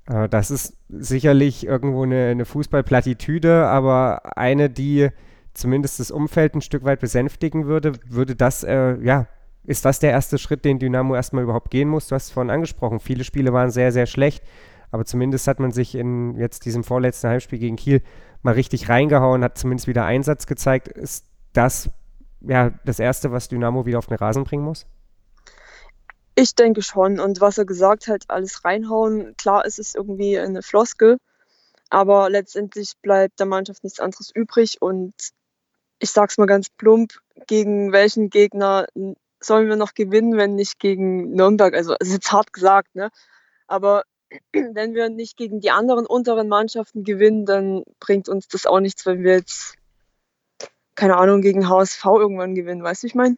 Äh, 0.08 0.28
das 0.30 0.52
ist 0.52 0.76
sicherlich 0.90 1.66
irgendwo 1.66 2.04
eine, 2.04 2.30
eine 2.30 2.46
Fußballplattitüde, 2.46 3.68
aber 3.68 4.38
eine, 4.38 4.70
die 4.70 5.10
zumindest 5.58 6.00
das 6.00 6.12
Umfeld 6.12 6.56
ein 6.56 6.62
Stück 6.62 6.84
weit 6.84 7.00
besänftigen 7.00 7.68
würde. 7.68 7.94
Würde 8.08 8.36
das, 8.36 8.64
äh, 8.64 8.98
ja, 9.02 9.28
ist 9.64 9.86
das 9.86 10.00
der 10.00 10.12
erste 10.12 10.38
Schritt, 10.38 10.64
den 10.64 10.80
Dynamo 10.80 11.16
erstmal 11.16 11.44
überhaupt 11.44 11.72
gehen 11.72 11.90
muss? 11.90 12.08
Du 12.08 12.16
hast 12.16 12.26
es 12.26 12.32
vorhin 12.32 12.52
angesprochen, 12.52 13.00
viele 13.00 13.24
Spiele 13.24 13.54
waren 13.54 13.70
sehr, 13.70 13.92
sehr 13.92 14.06
schlecht, 14.06 14.44
aber 14.92 15.06
zumindest 15.06 15.48
hat 15.48 15.60
man 15.60 15.72
sich 15.72 15.96
in 15.96 16.38
jetzt 16.38 16.66
diesem 16.66 16.84
vorletzten 16.84 17.30
Heimspiel 17.30 17.60
gegen 17.60 17.76
Kiel 17.76 18.02
mal 18.44 18.54
richtig 18.54 18.88
reingehauen, 18.88 19.44
hat 19.44 19.58
zumindest 19.58 19.88
wieder 19.88 20.06
Einsatz 20.06 20.48
gezeigt. 20.48 20.88
Ist 20.88 21.26
das 21.54 21.90
ja 22.42 22.72
das 22.86 23.00
Erste, 23.00 23.32
was 23.32 23.50
Dynamo 23.50 23.86
wieder 23.86 24.00
auf 24.00 24.08
den 24.08 24.18
Rasen 24.18 24.46
bringen 24.46 24.64
muss? 24.64 24.86
Ich 26.36 26.54
denke 26.54 26.84
schon. 26.84 27.20
Und 27.20 27.42
was 27.42 27.58
er 27.58 27.66
gesagt 27.66 28.08
hat, 28.08 28.26
alles 28.28 28.64
reinhauen, 28.64 29.36
klar 29.38 29.66
ist 29.66 29.80
es 29.80 29.96
irgendwie 29.96 30.38
eine 30.38 30.62
Floskel, 30.62 31.18
aber 31.90 32.30
letztendlich 32.30 32.94
bleibt 33.02 33.40
der 33.40 33.48
Mannschaft 33.48 33.84
nichts 33.84 34.00
anderes 34.00 34.32
übrig. 34.34 34.78
Und 34.80 35.14
ich 36.00 36.12
sag's 36.12 36.38
mal 36.38 36.46
ganz 36.46 36.70
plump, 36.70 37.20
gegen 37.48 37.92
welchen 37.92 38.30
Gegner 38.30 38.88
sollen 39.40 39.68
wir 39.68 39.76
noch 39.76 39.94
gewinnen, 39.94 40.38
wenn 40.38 40.56
nicht 40.56 40.80
gegen 40.80 41.32
Nürnberg? 41.32 41.74
Also 41.74 41.96
es 42.00 42.08
ist 42.08 42.14
jetzt 42.14 42.32
hart 42.32 42.54
gesagt, 42.54 42.96
ne? 42.96 43.10
Aber 43.68 44.04
wenn 44.54 44.94
wir 44.94 45.10
nicht 45.10 45.38
gegen 45.38 45.60
die 45.60 45.72
anderen 45.72 46.06
unteren 46.06 46.48
Mannschaften 46.48 47.04
gewinnen, 47.04 47.46
dann 47.46 47.84
bringt 48.00 48.30
uns 48.30 48.48
das 48.48 48.66
auch 48.66 48.80
nichts, 48.80 49.06
wenn 49.06 49.24
wir 49.24 49.34
jetzt, 49.34 49.76
keine 50.96 51.18
Ahnung, 51.18 51.42
gegen 51.42 51.70
HSV 51.70 52.06
irgendwann 52.06 52.56
gewinnen, 52.56 52.84
weißt 52.84 53.04
du, 53.04 53.08
ich 53.08 53.16
meine? 53.16 53.38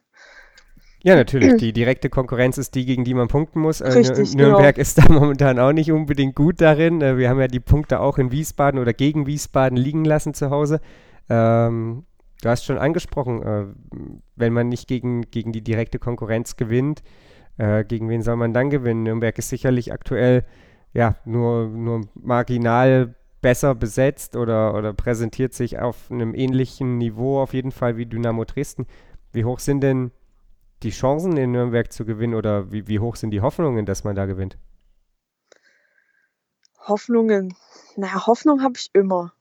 Ja, 1.02 1.14
natürlich. 1.14 1.56
Die 1.56 1.72
direkte 1.72 2.10
Konkurrenz 2.10 2.58
ist 2.58 2.74
die, 2.74 2.84
gegen 2.84 3.04
die 3.04 3.14
man 3.14 3.28
punkten 3.28 3.60
muss. 3.60 3.80
Äh, 3.80 3.88
Richtig, 3.92 4.34
Nürnberg 4.34 4.74
genau. 4.74 4.82
ist 4.82 4.98
da 4.98 5.04
momentan 5.08 5.58
auch 5.58 5.72
nicht 5.72 5.90
unbedingt 5.90 6.34
gut 6.34 6.60
darin. 6.60 7.00
Äh, 7.00 7.16
wir 7.16 7.30
haben 7.30 7.40
ja 7.40 7.46
die 7.46 7.60
Punkte 7.60 8.00
auch 8.00 8.18
in 8.18 8.32
Wiesbaden 8.32 8.78
oder 8.78 8.92
gegen 8.92 9.26
Wiesbaden 9.26 9.78
liegen 9.78 10.04
lassen 10.04 10.34
zu 10.34 10.50
Hause. 10.50 10.80
Ähm, 11.30 12.04
du 12.40 12.48
hast 12.48 12.64
schon 12.64 12.78
angesprochen, 12.78 13.42
äh, 13.42 13.66
wenn 14.36 14.52
man 14.52 14.68
nicht 14.68 14.88
gegen, 14.88 15.22
gegen 15.30 15.52
die 15.52 15.62
direkte 15.62 15.98
Konkurrenz 15.98 16.56
gewinnt, 16.56 17.02
äh, 17.58 17.84
gegen 17.84 18.08
wen 18.08 18.22
soll 18.22 18.36
man 18.36 18.52
dann 18.52 18.70
gewinnen? 18.70 19.02
Nürnberg 19.02 19.36
ist 19.38 19.48
sicherlich 19.48 19.92
aktuell 19.92 20.44
ja 20.92 21.16
nur, 21.24 21.68
nur 21.68 22.02
marginal 22.14 23.14
besser 23.40 23.74
besetzt 23.74 24.36
oder, 24.36 24.74
oder 24.74 24.92
präsentiert 24.92 25.54
sich 25.54 25.78
auf 25.78 26.10
einem 26.10 26.34
ähnlichen 26.34 26.98
Niveau 26.98 27.40
auf 27.40 27.54
jeden 27.54 27.72
Fall 27.72 27.96
wie 27.96 28.06
Dynamo 28.06 28.44
Dresden. 28.44 28.86
Wie 29.32 29.44
hoch 29.44 29.60
sind 29.60 29.80
denn 29.82 30.10
die 30.82 30.90
Chancen 30.90 31.36
in 31.36 31.52
Nürnberg 31.52 31.92
zu 31.92 32.04
gewinnen 32.04 32.34
oder 32.34 32.72
wie, 32.72 32.86
wie 32.88 32.98
hoch 32.98 33.16
sind 33.16 33.30
die 33.30 33.40
Hoffnungen, 33.40 33.86
dass 33.86 34.04
man 34.04 34.16
da 34.16 34.26
gewinnt? 34.26 34.58
Hoffnungen. 36.80 37.54
Naja, 37.96 38.26
Hoffnung 38.26 38.62
habe 38.62 38.74
ich 38.76 38.90
immer. 38.94 39.32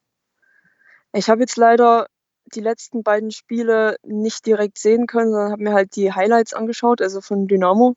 Ich 1.13 1.29
habe 1.29 1.41
jetzt 1.41 1.57
leider 1.57 2.07
die 2.55 2.61
letzten 2.61 3.03
beiden 3.03 3.31
Spiele 3.31 3.97
nicht 4.03 4.45
direkt 4.45 4.77
sehen 4.77 5.07
können, 5.07 5.31
sondern 5.31 5.51
habe 5.51 5.63
mir 5.63 5.73
halt 5.73 5.95
die 5.95 6.13
Highlights 6.13 6.53
angeschaut, 6.53 7.01
also 7.01 7.21
von 7.21 7.47
Dynamo. 7.47 7.95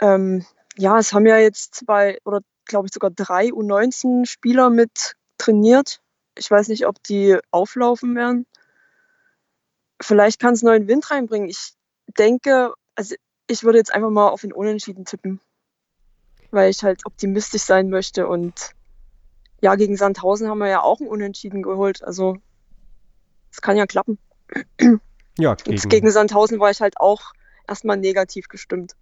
Ähm, 0.00 0.44
ja, 0.76 0.98
es 0.98 1.12
haben 1.12 1.26
ja 1.26 1.38
jetzt 1.38 1.74
zwei 1.74 2.18
oder 2.24 2.40
glaube 2.64 2.86
ich 2.86 2.94
sogar 2.94 3.10
drei 3.10 3.48
U19-Spieler 3.48 4.70
mit 4.70 5.16
trainiert. 5.38 6.00
Ich 6.36 6.50
weiß 6.50 6.68
nicht, 6.68 6.86
ob 6.86 7.02
die 7.02 7.38
auflaufen 7.50 8.14
werden 8.14 8.46
vielleicht 10.02 10.40
kann 10.40 10.54
es 10.54 10.62
neuen 10.62 10.88
Wind 10.88 11.10
reinbringen. 11.10 11.48
Ich 11.48 11.74
denke, 12.18 12.74
also 12.94 13.14
ich 13.46 13.64
würde 13.64 13.78
jetzt 13.78 13.94
einfach 13.94 14.10
mal 14.10 14.28
auf 14.28 14.42
den 14.42 14.52
Unentschieden 14.52 15.04
tippen, 15.04 15.40
weil 16.50 16.70
ich 16.70 16.82
halt 16.82 17.06
optimistisch 17.06 17.62
sein 17.62 17.88
möchte. 17.88 18.26
Und 18.26 18.72
ja, 19.62 19.76
gegen 19.76 19.96
Sandhausen 19.96 20.48
haben 20.48 20.58
wir 20.58 20.68
ja 20.68 20.82
auch 20.82 21.00
einen 21.00 21.08
Unentschieden 21.08 21.62
geholt. 21.62 22.02
Also 22.04 22.36
es 23.50 23.62
kann 23.62 23.76
ja 23.76 23.86
klappen. 23.86 24.18
Ja, 25.38 25.54
gegen, 25.54 25.88
gegen 25.88 26.10
Sandhausen 26.10 26.60
war 26.60 26.70
ich 26.70 26.82
halt 26.82 27.00
auch 27.00 27.32
erstmal 27.66 27.96
negativ 27.96 28.48
gestimmt. 28.48 28.96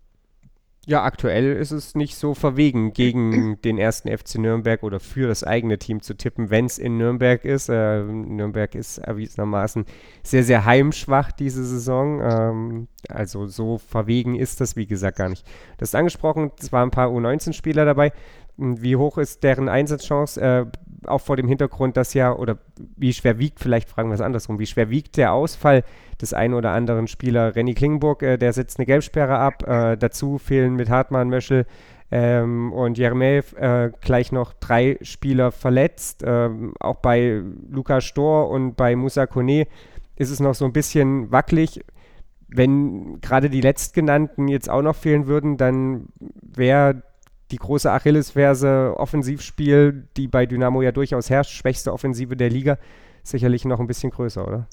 Ja, 0.86 1.02
aktuell 1.02 1.56
ist 1.56 1.72
es 1.72 1.94
nicht 1.94 2.16
so 2.16 2.34
verwegen, 2.34 2.92
gegen 2.92 3.60
den 3.62 3.78
ersten 3.78 4.16
FC 4.16 4.36
Nürnberg 4.38 4.82
oder 4.82 4.98
für 4.98 5.28
das 5.28 5.44
eigene 5.44 5.78
Team 5.78 6.02
zu 6.02 6.14
tippen, 6.14 6.50
wenn 6.50 6.66
es 6.66 6.78
in 6.78 6.96
Nürnberg 6.96 7.44
ist. 7.44 7.68
Äh, 7.68 8.02
Nürnberg 8.02 8.74
ist 8.74 8.98
erwiesenermaßen 8.98 9.84
sehr, 10.22 10.42
sehr 10.42 10.64
heimschwach 10.64 11.32
diese 11.32 11.64
Saison. 11.64 12.20
Ähm, 12.22 12.88
also 13.08 13.46
so 13.46 13.78
verwegen 13.78 14.36
ist 14.36 14.60
das, 14.60 14.74
wie 14.76 14.86
gesagt, 14.86 15.18
gar 15.18 15.28
nicht. 15.28 15.46
Du 15.76 15.82
hast 15.82 15.94
angesprochen, 15.94 16.50
es 16.58 16.72
waren 16.72 16.88
ein 16.88 16.92
paar 16.92 17.08
U19-Spieler 17.08 17.84
dabei. 17.84 18.12
Wie 18.60 18.96
hoch 18.96 19.18
ist 19.18 19.42
deren 19.42 19.68
Einsatzchance? 19.68 20.40
Äh, 20.40 20.66
auch 21.06 21.20
vor 21.20 21.36
dem 21.36 21.48
Hintergrund, 21.48 21.96
dass 21.96 22.14
ja, 22.14 22.32
oder 22.32 22.58
wie 22.96 23.12
schwer 23.12 23.38
wiegt, 23.38 23.60
vielleicht 23.60 23.88
fragen 23.88 24.10
wir 24.10 24.14
es 24.14 24.20
andersrum, 24.20 24.58
wie 24.58 24.66
schwer 24.66 24.90
wiegt 24.90 25.16
der 25.16 25.32
Ausfall 25.32 25.82
des 26.20 26.34
einen 26.34 26.54
oder 26.54 26.72
anderen 26.72 27.08
Spieler? 27.08 27.56
Renny 27.56 27.74
Klingenburg, 27.74 28.22
äh, 28.22 28.36
der 28.36 28.52
setzt 28.52 28.78
eine 28.78 28.86
Gelbsperre 28.86 29.38
ab. 29.38 29.66
Äh, 29.66 29.96
dazu 29.96 30.38
fehlen 30.38 30.74
mit 30.74 30.90
Hartmann, 30.90 31.28
Möschel 31.28 31.66
ähm, 32.10 32.72
und 32.72 32.98
Jeremel 32.98 33.44
äh, 33.56 33.90
gleich 34.00 34.32
noch 34.32 34.52
drei 34.52 34.98
Spieler 35.02 35.52
verletzt. 35.52 36.22
Ähm, 36.26 36.74
auch 36.80 36.96
bei 36.96 37.42
Lukas 37.70 38.04
Stor 38.04 38.50
und 38.50 38.76
bei 38.76 38.96
Musa 38.96 39.26
Kone 39.26 39.66
ist 40.16 40.30
es 40.30 40.40
noch 40.40 40.54
so 40.54 40.64
ein 40.64 40.72
bisschen 40.72 41.30
wackelig. 41.30 41.84
Wenn 42.48 43.20
gerade 43.20 43.48
die 43.48 43.60
letztgenannten 43.60 44.48
jetzt 44.48 44.68
auch 44.68 44.82
noch 44.82 44.96
fehlen 44.96 45.28
würden, 45.28 45.56
dann 45.56 46.08
wäre 46.18 47.02
die 47.50 47.56
große 47.56 47.90
Achillesferse 47.90 48.94
Offensivspiel, 48.96 50.08
die 50.16 50.28
bei 50.28 50.46
Dynamo 50.46 50.82
ja 50.82 50.92
durchaus 50.92 51.30
herrscht, 51.30 51.52
schwächste 51.52 51.92
Offensive 51.92 52.36
der 52.36 52.50
Liga, 52.50 52.78
sicherlich 53.22 53.64
noch 53.64 53.80
ein 53.80 53.86
bisschen 53.86 54.10
größer, 54.10 54.46
oder? 54.46 54.66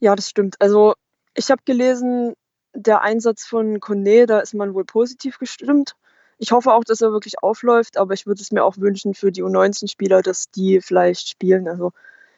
Ja, 0.00 0.14
das 0.14 0.28
stimmt. 0.28 0.56
Also 0.60 0.94
ich 1.34 1.50
habe 1.50 1.62
gelesen, 1.64 2.34
der 2.74 3.02
Einsatz 3.02 3.44
von 3.44 3.80
Kone, 3.80 4.26
da 4.26 4.40
ist 4.40 4.54
man 4.54 4.74
wohl 4.74 4.84
positiv 4.84 5.38
gestimmt. 5.38 5.94
Ich 6.38 6.52
hoffe 6.52 6.72
auch, 6.72 6.84
dass 6.84 7.00
er 7.00 7.12
wirklich 7.12 7.42
aufläuft, 7.42 7.96
aber 7.96 8.14
ich 8.14 8.26
würde 8.26 8.42
es 8.42 8.50
mir 8.50 8.64
auch 8.64 8.76
wünschen 8.76 9.14
für 9.14 9.30
die 9.30 9.44
U19-Spieler, 9.44 10.22
dass 10.22 10.50
die 10.50 10.80
vielleicht 10.80 11.28
spielen. 11.28 11.68
Also 11.68 11.92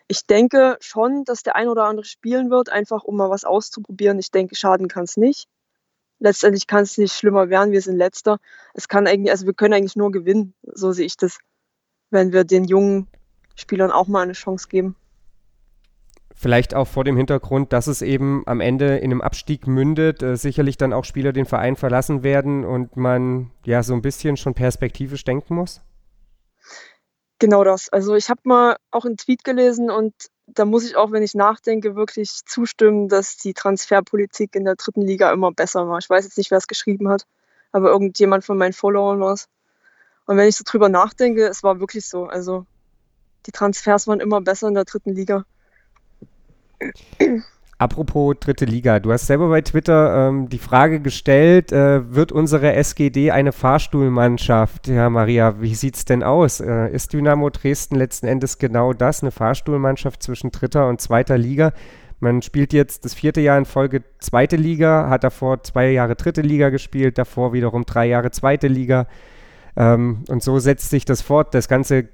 ich 0.09 0.27
denke 0.27 0.77
schon, 0.81 1.25
dass 1.25 1.43
der 1.43 1.57
ein 1.57 1.69
oder 1.69 1.85
andere 1.85 2.05
spielen 2.05 2.51
wird, 2.51 2.71
einfach 2.71 3.05
um 3.05 3.17
mal 3.17 3.31
was 3.31 3.45
auszuprobieren. 3.45 4.19
Ich 4.19 4.31
denke, 4.31 4.55
schaden 4.55 4.89
kann 4.89 5.05
es 5.05 5.17
nicht. 5.17 5.49
Letztendlich 6.19 6.67
kann 6.67 6.83
es 6.83 6.97
nicht 6.99 7.15
schlimmer 7.15 7.51
werden, 7.51 7.73
wir 7.73 7.83
sind 7.83 7.97
letzter. 7.97 8.39
Es 8.75 8.89
kann 8.89 9.07
eigentlich, 9.07 9.31
also 9.31 9.47
wir 9.47 9.55
können 9.55 9.75
eigentlich 9.75 9.97
nur 9.97 10.11
gewinnen, 10.11 10.55
so 10.63 10.93
sehe 10.93 11.07
ich 11.07 11.17
das, 11.17 11.39
wenn 12.11 12.33
wir 12.33 12.45
den 12.45 12.65
jungen 12.65 13.09
Spielern 13.55 13.91
auch 13.91 14.07
mal 14.07 14.23
eine 14.23 14.33
Chance 14.33 14.69
geben. 14.69 14.97
Vielleicht 16.39 16.75
auch 16.75 16.87
vor 16.87 17.05
dem 17.05 17.17
Hintergrund, 17.17 17.73
dass 17.73 17.87
es 17.87 18.03
eben 18.03 18.43
am 18.47 18.61
Ende 18.61 18.99
in 18.99 19.11
einem 19.11 19.23
Abstieg 19.23 19.67
mündet, 19.67 20.23
äh, 20.23 20.37
sicherlich 20.37 20.77
dann 20.77 20.93
auch 20.93 21.05
Spieler 21.05 21.33
den 21.33 21.47
Verein 21.47 21.77
verlassen 21.77 22.23
werden 22.23 22.65
und 22.65 22.97
man 22.97 23.51
ja 23.65 23.83
so 23.83 23.95
ein 23.95 24.03
bisschen 24.03 24.37
schon 24.37 24.53
perspektivisch 24.53 25.25
denken 25.25 25.55
muss? 25.55 25.81
Genau 27.39 27.65
das. 27.65 27.89
Also 27.89 28.15
ich 28.15 28.29
habe 28.29 28.41
mal 28.45 28.77
auch 28.91 29.07
einen 29.07 29.17
Tweet 29.17 29.45
gelesen 29.45 29.91
und 29.91 30.13
da 30.47 30.65
muss 30.65 30.85
ich 30.85 30.97
auch, 30.97 31.13
wenn 31.13 31.23
ich 31.23 31.35
nachdenke, 31.35 31.97
wirklich 31.97 32.45
zustimmen, 32.45 33.09
dass 33.09 33.37
die 33.37 33.55
Transferpolitik 33.55 34.55
in 34.55 34.65
der 34.65 34.77
dritten 34.77 35.03
Liga 35.03 35.33
immer 35.33 35.53
besser 35.53 35.89
war. 35.89 35.99
Ich 35.99 36.09
weiß 36.09 36.25
jetzt 36.25 36.39
nicht, 36.39 36.51
wer 36.51 36.59
es 36.59 36.69
geschrieben 36.69 37.09
hat, 37.09 37.27
aber 37.73 37.91
irgendjemand 37.91 38.45
von 38.45 38.57
meinen 38.57 38.73
Followern 38.73 39.21
war 39.21 39.33
es. 39.33 39.49
Und 40.27 40.37
wenn 40.37 40.49
ich 40.49 40.57
so 40.57 40.65
drüber 40.65 40.89
nachdenke, 40.89 41.47
es 41.47 41.63
war 41.63 41.81
wirklich 41.81 42.09
so. 42.09 42.25
Also 42.27 42.67
die 43.47 43.53
Transfers 43.53 44.07
waren 44.07 44.21
immer 44.21 44.41
besser 44.41 44.69
in 44.69 44.75
der 44.75 44.85
dritten 44.85 45.15
Liga. 45.15 45.45
Apropos 47.79 48.35
dritte 48.41 48.65
Liga, 48.65 49.01
du 49.01 49.13
hast 49.13 49.27
selber 49.27 49.51
bei 49.51 49.61
Twitter 49.61 50.29
ähm, 50.29 50.49
die 50.49 50.59
Frage 50.59 50.99
gestellt, 50.99 51.73
äh, 51.73 52.15
wird 52.15 52.33
unsere 52.33 52.73
SGD 52.73 53.31
eine 53.33 53.53
Fahrstuhlmannschaft? 53.53 54.89
Ja, 54.89 55.11
Maria, 55.11 55.61
wie 55.61 55.75
sieht 55.75 55.97
es 55.97 56.07
denn 56.07 56.23
aus? 56.23 56.61
Äh, 56.61 56.91
ist 56.95 57.13
Dynamo 57.13 57.51
Dresden 57.51 57.97
letzten 57.97 58.29
Endes 58.29 58.57
genau 58.57 58.95
das, 58.95 59.23
eine 59.23 59.31
Fahrstuhlmannschaft 59.31 60.23
zwischen 60.23 60.53
dritter 60.53 60.89
und 60.89 61.03
zweiter 61.03 61.37
Liga? 61.37 61.75
Man 62.19 62.41
spielt 62.41 62.73
jetzt 62.73 63.05
das 63.05 63.13
vierte 63.13 63.43
Jahr 63.43 63.59
in 63.59 63.67
Folge 63.67 64.05
zweite 64.21 64.57
Liga, 64.57 65.11
hat 65.11 65.23
davor 65.23 65.63
zwei 65.63 65.91
Jahre 65.91 66.17
dritte 66.17 66.41
Liga 66.41 66.71
gespielt, 66.71 67.19
davor 67.19 67.53
wiederum 67.53 67.85
drei 67.85 68.07
Jahre 68.07 68.31
zweite 68.31 68.69
Liga. 68.69 69.07
Ähm, 69.77 70.25
und 70.29 70.43
so 70.43 70.59
setzt 70.59 70.91
sich 70.91 71.05
das 71.05 71.23
fort. 71.23 71.55
Das 71.55 71.69
Ganze 71.69 72.09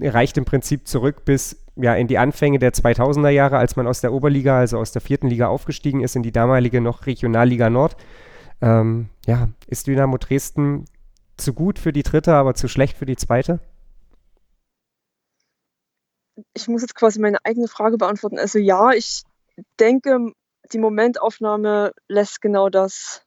reicht 0.00 0.36
im 0.36 0.44
Prinzip 0.44 0.86
zurück 0.86 1.24
bis 1.24 1.64
ja, 1.76 1.94
in 1.94 2.08
die 2.08 2.18
Anfänge 2.18 2.58
der 2.58 2.72
2000er 2.72 3.30
Jahre, 3.30 3.58
als 3.58 3.76
man 3.76 3.86
aus 3.86 4.00
der 4.00 4.12
Oberliga, 4.12 4.58
also 4.58 4.78
aus 4.78 4.92
der 4.92 5.02
vierten 5.02 5.28
Liga 5.28 5.48
aufgestiegen 5.48 6.02
ist 6.02 6.16
in 6.16 6.22
die 6.22 6.32
damalige 6.32 6.80
noch 6.80 7.06
Regionalliga 7.06 7.70
Nord. 7.70 7.96
Ähm, 8.62 9.08
ja, 9.26 9.48
ist 9.66 9.86
Dynamo 9.86 10.16
Dresden 10.16 10.86
zu 11.36 11.52
gut 11.52 11.78
für 11.78 11.92
die 11.92 12.02
dritte, 12.02 12.34
aber 12.34 12.54
zu 12.54 12.68
schlecht 12.68 12.96
für 12.96 13.06
die 13.06 13.16
zweite? 13.16 13.60
Ich 16.54 16.68
muss 16.68 16.82
jetzt 16.82 16.94
quasi 16.94 17.20
meine 17.20 17.38
eigene 17.44 17.68
Frage 17.68 17.98
beantworten. 17.98 18.38
Also 18.38 18.58
ja, 18.58 18.92
ich 18.92 19.24
denke, 19.78 20.32
die 20.72 20.78
Momentaufnahme 20.78 21.92
lässt 22.08 22.40
genau 22.40 22.68
das 22.68 23.25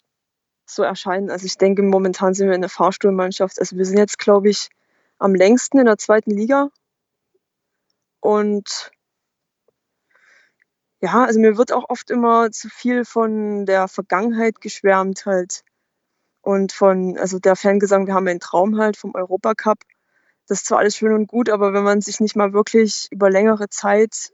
so 0.70 0.84
erscheinen. 0.84 1.30
Also 1.30 1.46
ich 1.46 1.58
denke, 1.58 1.84
momentan 1.84 2.34
sind 2.34 2.48
wir 2.48 2.56
in 2.56 2.62
der 2.62 2.70
Fahrstuhlmannschaft. 2.70 3.60
Also 3.60 3.78
wir 3.78 3.86
sind 3.86 3.98
jetzt, 3.98 4.20
glaube 4.20 4.50
ich, 4.50 4.70
am 5.18 5.36
längsten 5.36 5.80
in 5.80 5.86
der 5.86 5.98
zweiten 5.98 6.32
Liga. 6.32 6.70
Und 8.22 8.92
ja, 11.02 11.24
also 11.26 11.40
mir 11.40 11.58
wird 11.58 11.72
auch 11.72 11.90
oft 11.90 12.10
immer 12.12 12.52
zu 12.52 12.70
viel 12.70 13.06
von 13.06 13.66
der 13.66 13.88
Vergangenheit 13.88 14.60
geschwärmt 14.62 15.26
halt. 15.26 15.64
Und 16.42 16.72
von, 16.72 17.18
also 17.18 17.40
der 17.40 17.56
Fangesang, 17.56 18.08
wir 18.08 18.14
haben 18.14 18.28
einen 18.28 18.40
Traum 18.40 18.78
halt 18.78 18.98
vom 18.98 19.14
Europacup. 19.16 19.80
Das 20.48 20.60
ist 20.60 20.66
zwar 20.68 20.80
alles 20.80 20.96
schön 20.98 21.14
und 21.14 21.28
gut, 21.28 21.50
aber 21.50 21.74
wenn 21.74 21.84
man 21.84 22.02
sich 22.02 22.20
nicht 22.20 22.36
mal 22.36 22.54
wirklich 22.54 23.08
über 23.12 23.30
längere 23.30 23.70
Zeit, 23.70 24.34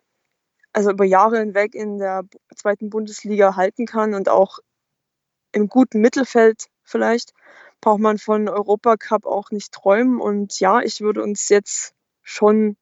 also 0.73 0.91
über 0.91 1.05
Jahre 1.05 1.39
hinweg 1.39 1.75
in 1.75 1.99
der 1.99 2.23
zweiten 2.55 2.89
Bundesliga 2.89 3.55
halten 3.55 3.85
kann 3.85 4.13
und 4.13 4.29
auch 4.29 4.59
im 5.55 5.69
guten 5.69 6.01
Mittelfeld 6.01 6.67
vielleicht, 6.83 7.33
braucht 7.81 8.01
man 8.01 8.17
von 8.17 8.49
Europacup 8.49 9.25
auch 9.25 9.51
nicht 9.51 9.71
träumen. 9.71 10.19
Und 10.19 10.59
ja, 10.59 10.81
ich 10.81 11.01
würde 11.01 11.23
uns 11.23 11.49
jetzt 11.49 11.93
schon 12.23 12.75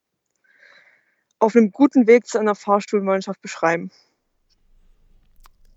auf 1.40 1.56
einem 1.56 1.72
guten 1.72 2.08
Weg 2.08 2.26
zu 2.26 2.40
einer 2.40 2.56
Fahrstuhlmannschaft 2.56 3.42
beschreiben. 3.42 3.92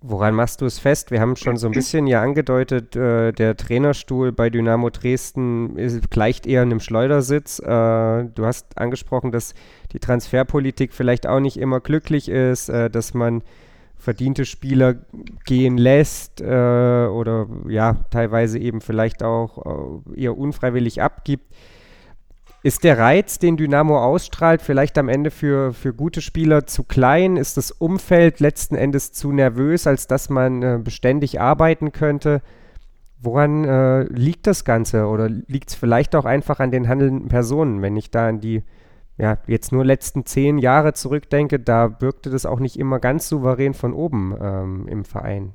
Woran 0.00 0.34
machst 0.34 0.60
du 0.60 0.66
es 0.66 0.78
fest? 0.78 1.10
Wir 1.10 1.20
haben 1.20 1.36
schon 1.36 1.56
so 1.56 1.66
ein 1.66 1.72
bisschen 1.72 2.06
ja 2.06 2.22
angedeutet, 2.22 2.94
äh, 2.94 3.32
der 3.32 3.56
Trainerstuhl 3.56 4.30
bei 4.30 4.50
Dynamo 4.50 4.90
Dresden 4.90 5.76
ist, 5.76 6.10
gleicht 6.10 6.46
eher 6.46 6.62
einem 6.62 6.80
Schleudersitz. 6.80 7.58
Äh, 7.58 7.64
du 7.64 8.44
hast 8.44 8.78
angesprochen, 8.78 9.32
dass 9.32 9.54
die 9.92 9.98
Transferpolitik 9.98 10.92
vielleicht 10.92 11.26
auch 11.26 11.40
nicht 11.40 11.56
immer 11.56 11.80
glücklich 11.80 12.28
ist, 12.28 12.68
äh, 12.68 12.88
dass 12.88 13.14
man 13.14 13.42
verdiente 13.98 14.44
Spieler 14.44 14.96
gehen 15.44 15.78
lässt 15.78 16.40
äh, 16.40 16.44
oder 16.44 17.46
ja, 17.68 17.96
teilweise 18.10 18.58
eben 18.58 18.80
vielleicht 18.80 19.22
auch 19.22 20.04
äh, 20.14 20.20
eher 20.20 20.36
unfreiwillig 20.36 21.02
abgibt. 21.02 21.52
Ist 22.62 22.82
der 22.82 22.98
Reiz, 22.98 23.38
den 23.38 23.56
Dynamo 23.56 24.02
ausstrahlt, 24.02 24.60
vielleicht 24.60 24.98
am 24.98 25.08
Ende 25.08 25.30
für, 25.30 25.72
für 25.72 25.94
gute 25.94 26.20
Spieler 26.20 26.66
zu 26.66 26.82
klein? 26.82 27.36
Ist 27.36 27.56
das 27.56 27.70
Umfeld 27.70 28.40
letzten 28.40 28.74
Endes 28.74 29.12
zu 29.12 29.30
nervös, 29.30 29.86
als 29.86 30.08
dass 30.08 30.30
man 30.30 30.62
äh, 30.62 30.80
beständig 30.82 31.40
arbeiten 31.40 31.92
könnte? 31.92 32.42
Woran 33.20 33.64
äh, 33.64 34.02
liegt 34.04 34.46
das 34.46 34.64
Ganze? 34.64 35.06
Oder 35.06 35.28
liegt 35.28 35.70
es 35.70 35.74
vielleicht 35.74 36.16
auch 36.16 36.24
einfach 36.24 36.58
an 36.58 36.70
den 36.70 36.88
handelnden 36.88 37.28
Personen? 37.28 37.82
Wenn 37.82 37.96
ich 37.96 38.10
da 38.10 38.28
an 38.28 38.40
die 38.40 38.62
ja, 39.18 39.38
jetzt 39.46 39.72
nur 39.72 39.84
letzten 39.84 40.26
zehn 40.26 40.58
Jahre 40.58 40.92
zurückdenke, 40.92 41.58
da 41.58 42.00
wirkte 42.00 42.30
das 42.30 42.46
auch 42.46 42.58
nicht 42.58 42.78
immer 42.78 42.98
ganz 43.00 43.28
souverän 43.28 43.74
von 43.74 43.94
oben 43.94 44.36
ähm, 44.40 44.88
im 44.88 45.04
Verein. 45.04 45.54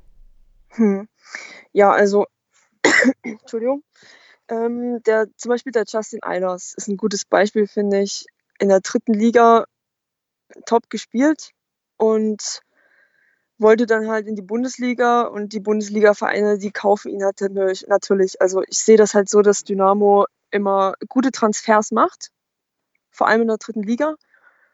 Hm. 0.69 1.07
Ja, 1.71 1.91
also, 1.91 2.25
Entschuldigung. 3.23 3.83
Ähm, 4.47 5.01
der, 5.03 5.27
zum 5.37 5.49
Beispiel 5.49 5.71
der 5.71 5.85
Justin 5.87 6.23
Eilers 6.23 6.73
ist 6.75 6.87
ein 6.87 6.97
gutes 6.97 7.25
Beispiel, 7.25 7.67
finde 7.67 8.01
ich. 8.01 8.25
In 8.59 8.69
der 8.69 8.81
dritten 8.81 9.13
Liga 9.13 9.65
top 10.65 10.89
gespielt 10.89 11.51
und 11.97 12.61
wollte 13.57 13.85
dann 13.85 14.09
halt 14.09 14.27
in 14.27 14.35
die 14.35 14.41
Bundesliga 14.41 15.21
und 15.21 15.53
die 15.53 15.59
Bundesliga-Vereine, 15.59 16.57
die 16.57 16.71
kaufen 16.71 17.11
ihn 17.11 17.23
halt 17.23 17.39
natürlich. 17.87 18.41
Also 18.41 18.63
ich 18.67 18.79
sehe 18.79 18.97
das 18.97 19.13
halt 19.13 19.29
so, 19.29 19.41
dass 19.41 19.63
Dynamo 19.63 20.25
immer 20.49 20.95
gute 21.07 21.31
Transfers 21.31 21.91
macht, 21.91 22.31
vor 23.11 23.27
allem 23.27 23.41
in 23.41 23.47
der 23.47 23.57
dritten 23.57 23.83
Liga. 23.83 24.15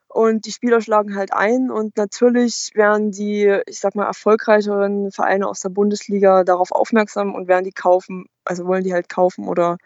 Und 0.08 0.46
die 0.46 0.51
Spieler 0.51 0.82
schlagen 0.82 1.15
halt 1.15 1.34
ein 1.34 1.70
und 1.70 1.98
natürlich 1.98 2.72
werden 2.74 3.12
die, 3.12 3.60
ich 3.65 3.79
sag 3.79 3.94
mal, 3.94 4.06
erfolgreicheren 4.06 5.12
Vereine 5.12 5.48
aus 5.48 5.60
der 5.60 5.70
Bundesliga 5.70 6.44
darauf 6.44 6.72
aufmerksam 6.72 7.36
und 7.36 7.48
werden 7.48 7.65
die 7.65 7.74
kaufen, 7.74 8.27
also 8.46 8.65
wollen 8.65 8.84
die 8.84 8.94
halt 8.94 9.10
kaufen 9.10 9.48
oder 9.48 9.77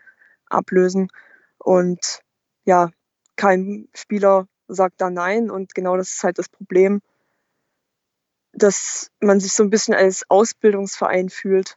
ablösen. 0.48 1.10
Und 1.58 2.22
ja, 2.66 2.92
kein 3.36 3.90
Spieler 3.96 4.48
sagt 4.68 5.02
da 5.02 5.10
nein 5.10 5.50
und 5.50 5.74
genau 5.76 5.98
das 5.98 6.14
ist 6.14 6.24
halt 6.24 6.38
das 6.38 6.50
Problem, 6.50 7.02
dass 8.54 9.10
man 9.20 9.40
sich 9.40 9.54
so 9.54 9.64
ein 9.64 9.70
bisschen 9.70 9.94
als 9.94 10.24
Ausbildungsverein 10.30 11.30
fühlt. 11.30 11.76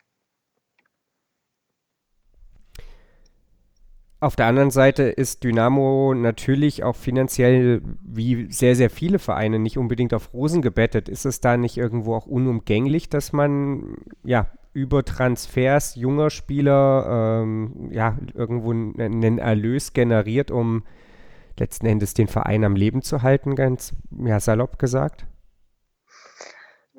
Auf 4.24 4.36
der 4.36 4.46
anderen 4.46 4.70
Seite 4.70 5.02
ist 5.02 5.44
Dynamo 5.44 6.14
natürlich 6.14 6.82
auch 6.82 6.96
finanziell 6.96 7.82
wie 8.00 8.50
sehr, 8.50 8.74
sehr 8.74 8.88
viele 8.88 9.18
Vereine 9.18 9.58
nicht 9.58 9.76
unbedingt 9.76 10.14
auf 10.14 10.32
Rosen 10.32 10.62
gebettet. 10.62 11.10
Ist 11.10 11.26
es 11.26 11.42
da 11.42 11.58
nicht 11.58 11.76
irgendwo 11.76 12.14
auch 12.14 12.24
unumgänglich, 12.24 13.10
dass 13.10 13.34
man 13.34 13.98
ja 14.24 14.46
über 14.72 15.04
Transfers 15.04 15.94
junger 15.96 16.30
Spieler 16.30 17.42
ähm, 17.42 17.90
ja, 17.92 18.16
irgendwo 18.32 18.70
einen 18.70 19.36
Erlös 19.36 19.92
generiert, 19.92 20.50
um 20.50 20.86
letzten 21.58 21.84
Endes 21.84 22.14
den 22.14 22.26
Verein 22.26 22.64
am 22.64 22.76
Leben 22.76 23.02
zu 23.02 23.20
halten, 23.20 23.54
ganz 23.54 23.92
ja, 24.10 24.40
salopp 24.40 24.78
gesagt? 24.78 25.26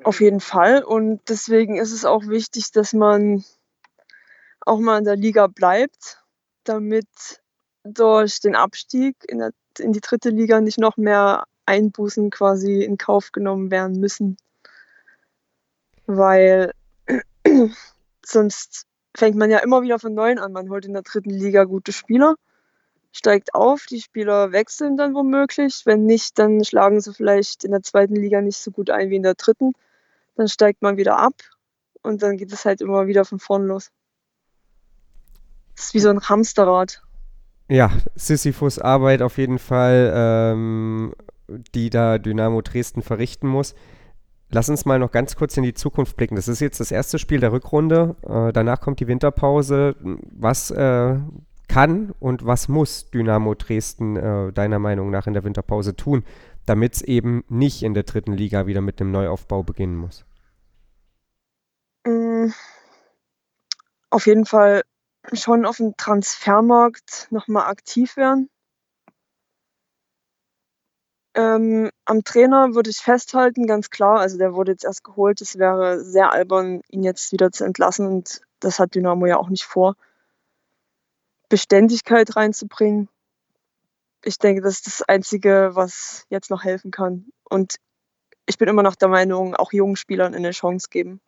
Auf 0.04 0.20
jeden 0.20 0.38
Fall. 0.38 0.84
Und 0.84 1.22
deswegen 1.28 1.76
ist 1.76 1.90
es 1.90 2.04
auch 2.04 2.28
wichtig, 2.28 2.70
dass 2.70 2.92
man 2.92 3.42
auch 4.60 4.78
mal 4.78 4.98
in 4.98 5.04
der 5.04 5.16
Liga 5.16 5.48
bleibt, 5.48 6.22
damit 6.68 7.08
durch 7.84 8.40
den 8.40 8.54
Abstieg 8.54 9.16
in, 9.28 9.38
der, 9.38 9.52
in 9.78 9.92
die 9.92 10.00
dritte 10.00 10.30
Liga 10.30 10.60
nicht 10.60 10.78
noch 10.78 10.96
mehr 10.96 11.44
Einbußen 11.66 12.30
quasi 12.30 12.82
in 12.82 12.98
Kauf 12.98 13.32
genommen 13.32 13.70
werden 13.70 13.98
müssen. 14.00 14.36
Weil 16.06 16.72
sonst 18.24 18.86
fängt 19.16 19.36
man 19.36 19.50
ja 19.50 19.58
immer 19.58 19.82
wieder 19.82 19.98
von 19.98 20.14
neuem 20.14 20.38
an. 20.38 20.52
Man 20.52 20.70
holt 20.70 20.84
in 20.84 20.92
der 20.92 21.02
dritten 21.02 21.30
Liga 21.30 21.64
gute 21.64 21.92
Spieler, 21.92 22.36
steigt 23.12 23.54
auf, 23.54 23.86
die 23.86 24.00
Spieler 24.00 24.52
wechseln 24.52 24.96
dann 24.96 25.14
womöglich. 25.14 25.82
Wenn 25.84 26.04
nicht, 26.06 26.38
dann 26.38 26.64
schlagen 26.64 27.00
sie 27.00 27.14
vielleicht 27.14 27.64
in 27.64 27.72
der 27.72 27.82
zweiten 27.82 28.16
Liga 28.16 28.40
nicht 28.40 28.58
so 28.58 28.70
gut 28.70 28.90
ein 28.90 29.10
wie 29.10 29.16
in 29.16 29.22
der 29.22 29.34
dritten. 29.34 29.72
Dann 30.36 30.48
steigt 30.48 30.82
man 30.82 30.96
wieder 30.96 31.18
ab 31.18 31.34
und 32.02 32.22
dann 32.22 32.36
geht 32.36 32.52
es 32.52 32.64
halt 32.64 32.80
immer 32.80 33.06
wieder 33.06 33.24
von 33.24 33.38
vorn 33.38 33.66
los. 33.66 33.90
Das 35.76 35.86
ist 35.86 35.94
wie 35.94 36.00
so 36.00 36.08
ein 36.08 36.20
Hamsterrad. 36.20 37.02
Ja, 37.68 37.90
Sisyphus 38.14 38.78
Arbeit 38.78 39.22
auf 39.22 39.38
jeden 39.38 39.58
Fall, 39.58 40.12
ähm, 40.14 41.14
die 41.74 41.90
da 41.90 42.18
Dynamo 42.18 42.62
Dresden 42.62 43.02
verrichten 43.02 43.48
muss. 43.48 43.74
Lass 44.50 44.68
uns 44.68 44.84
mal 44.84 44.98
noch 44.98 45.10
ganz 45.10 45.34
kurz 45.34 45.56
in 45.56 45.64
die 45.64 45.74
Zukunft 45.74 46.16
blicken. 46.16 46.36
Das 46.36 46.46
ist 46.46 46.60
jetzt 46.60 46.78
das 46.78 46.92
erste 46.92 47.18
Spiel 47.18 47.40
der 47.40 47.52
Rückrunde. 47.52 48.14
Äh, 48.22 48.52
danach 48.52 48.80
kommt 48.80 49.00
die 49.00 49.08
Winterpause. 49.08 49.96
Was 50.00 50.70
äh, 50.70 51.16
kann 51.68 52.14
und 52.20 52.46
was 52.46 52.68
muss 52.68 53.10
Dynamo 53.10 53.54
Dresden 53.54 54.16
äh, 54.16 54.52
deiner 54.52 54.78
Meinung 54.78 55.10
nach 55.10 55.26
in 55.26 55.34
der 55.34 55.42
Winterpause 55.42 55.96
tun, 55.96 56.24
damit 56.64 56.94
es 56.94 57.02
eben 57.02 57.44
nicht 57.48 57.82
in 57.82 57.94
der 57.94 58.04
dritten 58.04 58.32
Liga 58.32 58.68
wieder 58.68 58.80
mit 58.80 59.00
einem 59.00 59.10
Neuaufbau 59.10 59.64
beginnen 59.64 59.96
muss? 59.96 60.24
Mm, 62.06 62.46
auf 64.10 64.26
jeden 64.26 64.46
Fall 64.46 64.82
schon 65.32 65.66
auf 65.66 65.78
dem 65.78 65.96
Transfermarkt 65.96 67.28
nochmal 67.30 67.66
aktiv 67.66 68.16
werden. 68.16 68.48
Ähm, 71.34 71.90
am 72.06 72.24
Trainer 72.24 72.74
würde 72.74 72.88
ich 72.88 72.96
festhalten, 72.96 73.66
ganz 73.66 73.90
klar. 73.90 74.20
Also 74.20 74.38
der 74.38 74.54
wurde 74.54 74.72
jetzt 74.72 74.84
erst 74.84 75.04
geholt. 75.04 75.40
Es 75.42 75.58
wäre 75.58 76.02
sehr 76.02 76.32
albern, 76.32 76.80
ihn 76.88 77.02
jetzt 77.02 77.30
wieder 77.32 77.52
zu 77.52 77.64
entlassen. 77.64 78.06
Und 78.06 78.40
das 78.60 78.78
hat 78.78 78.94
Dynamo 78.94 79.26
ja 79.26 79.36
auch 79.36 79.50
nicht 79.50 79.64
vor. 79.64 79.96
Beständigkeit 81.48 82.34
reinzubringen. 82.36 83.08
Ich 84.24 84.38
denke, 84.38 84.62
das 84.62 84.74
ist 84.74 84.86
das 84.86 85.02
Einzige, 85.02 85.70
was 85.74 86.24
jetzt 86.30 86.50
noch 86.50 86.64
helfen 86.64 86.90
kann. 86.90 87.26
Und 87.44 87.76
ich 88.46 88.58
bin 88.58 88.68
immer 88.68 88.82
noch 88.82 88.96
der 88.96 89.08
Meinung, 89.08 89.54
auch 89.54 89.72
jungen 89.72 89.96
Spielern 89.96 90.34
eine 90.34 90.52
Chance 90.52 90.88
geben. 90.90 91.20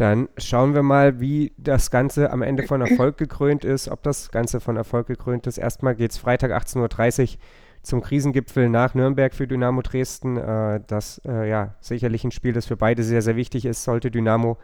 Dann 0.00 0.30
schauen 0.38 0.72
wir 0.72 0.82
mal, 0.82 1.20
wie 1.20 1.52
das 1.58 1.90
Ganze 1.90 2.32
am 2.32 2.40
Ende 2.40 2.62
von 2.62 2.80
Erfolg 2.80 3.18
gekrönt 3.18 3.66
ist, 3.66 3.86
ob 3.88 4.02
das 4.02 4.30
Ganze 4.30 4.58
von 4.58 4.78
Erfolg 4.78 5.06
gekrönt 5.06 5.46
ist. 5.46 5.58
Erstmal 5.58 5.94
geht 5.94 6.12
es 6.12 6.16
Freitag 6.16 6.52
18.30 6.52 7.34
Uhr 7.34 7.38
zum 7.82 8.00
Krisengipfel 8.00 8.70
nach 8.70 8.94
Nürnberg 8.94 9.34
für 9.34 9.46
Dynamo 9.46 9.82
Dresden. 9.82 10.38
Äh, 10.38 10.80
das 10.86 11.20
äh, 11.26 11.50
ja 11.50 11.74
sicherlich 11.80 12.24
ein 12.24 12.30
Spiel, 12.30 12.54
das 12.54 12.64
für 12.64 12.78
beide 12.78 13.02
sehr, 13.02 13.20
sehr 13.20 13.36
wichtig 13.36 13.66
ist. 13.66 13.84
Sollte 13.84 14.10
Dynamo 14.10 14.56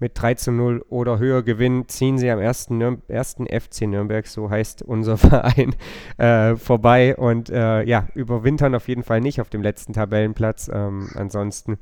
mit 0.00 0.20
3 0.20 0.34
zu 0.34 0.50
0 0.50 0.84
oder 0.88 1.20
höher 1.20 1.44
gewinnen, 1.44 1.86
ziehen 1.86 2.18
sie 2.18 2.28
am 2.28 2.40
ersten, 2.40 2.78
Nürn 2.78 3.00
ersten 3.06 3.46
FC 3.46 3.82
Nürnberg, 3.82 4.26
so 4.26 4.50
heißt 4.50 4.82
unser 4.82 5.16
Verein, 5.18 5.76
äh, 6.16 6.56
vorbei 6.56 7.16
und 7.16 7.48
äh, 7.48 7.84
ja, 7.84 8.08
überwintern 8.16 8.74
auf 8.74 8.88
jeden 8.88 9.04
Fall 9.04 9.20
nicht 9.20 9.40
auf 9.40 9.50
dem 9.50 9.62
letzten 9.62 9.92
Tabellenplatz. 9.92 10.68
Ähm, 10.72 11.10
ansonsten 11.14 11.78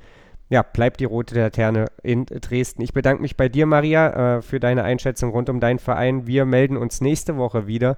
ja, 0.53 0.63
bleibt 0.63 1.01
die 1.01 1.07
rote 1.07 1.35
Laterne 1.35 1.87
in 2.03 2.27
Dresden. 2.27 2.83
Ich 2.83 2.93
bedanke 2.93 3.23
mich 3.23 3.39
bei 3.39 3.49
dir, 3.49 3.65
Maria, 3.65 4.37
äh, 4.37 4.43
für 4.43 4.61
deine 4.61 4.85
Einschätzung 4.85 5.31
rund 5.31 5.49
um 5.49 5.61
deinen 5.61 5.79
Verein. 5.79 6.27
Wir 6.27 6.45
melden 6.45 6.77
uns 6.77 7.01
nächste 7.01 7.39
Woche 7.39 7.67
wieder 7.67 7.97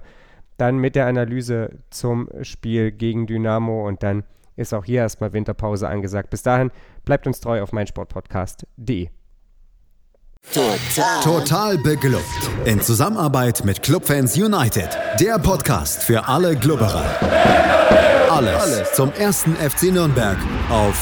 dann 0.57 0.77
mit 0.77 0.95
der 0.95 1.05
Analyse 1.07 1.71
zum 1.89 2.29
Spiel 2.43 2.93
gegen 2.93 3.27
Dynamo 3.27 3.85
und 3.85 4.03
dann 4.03 4.23
ist 4.55 4.73
auch 4.73 4.85
hier 4.85 5.01
erstmal 5.01 5.33
Winterpause 5.33 5.89
angesagt. 5.89 6.29
Bis 6.29 6.43
dahin 6.43 6.71
bleibt 7.03 7.27
uns 7.27 7.41
treu 7.41 7.61
auf 7.61 7.73
meinsportpodcast.de. 7.73 9.09
Total. 10.53 11.21
Total 11.23 11.77
beglückt. 11.79 12.23
In 12.63 12.79
Zusammenarbeit 12.79 13.65
mit 13.65 13.83
Clubfans 13.83 14.37
United. 14.37 14.97
Der 15.19 15.39
Podcast 15.39 16.03
für 16.03 16.25
alle 16.25 16.55
Glubberer. 16.55 17.03
Alles, 18.29 18.55
Alles 18.55 18.93
zum 18.93 19.11
ersten 19.11 19.55
FC 19.55 19.91
Nürnberg 19.91 20.37
auf 20.69 21.01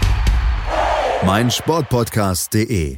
meinsportpodcast.de. 1.25 2.95